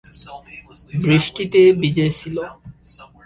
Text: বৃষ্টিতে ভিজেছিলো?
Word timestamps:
বৃষ্টিতে 1.03 1.61
ভিজেছিলো? 1.81 2.43